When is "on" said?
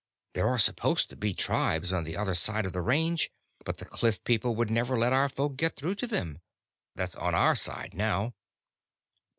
1.93-2.05, 7.15-7.35